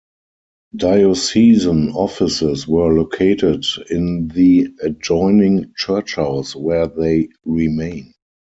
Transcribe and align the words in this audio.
Diocesan 0.75 1.91
offices 1.91 2.67
were 2.67 2.91
located 2.91 3.63
in 3.91 4.29
the 4.29 4.73
adjoining 4.81 5.73
Church 5.77 6.15
House, 6.15 6.55
where 6.55 6.87
they 6.87 7.29
remain. 7.45 8.11